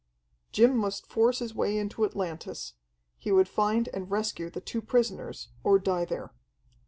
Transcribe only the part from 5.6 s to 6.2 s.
or die